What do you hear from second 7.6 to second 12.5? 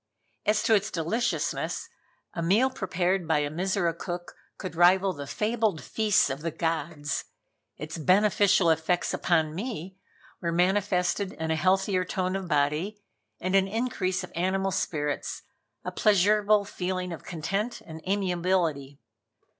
Its beneficial effects upon me were manifested in a healthier tone of